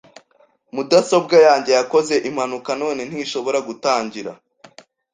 [0.75, 4.31] Mudasobwa yanjye yakoze impanuka none ntishobora gutangira.